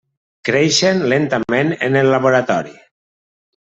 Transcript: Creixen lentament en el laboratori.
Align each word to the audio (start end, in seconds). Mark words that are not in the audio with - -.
Creixen 0.47 1.03
lentament 1.11 1.69
en 1.89 1.99
el 2.03 2.09
laboratori. 2.15 2.77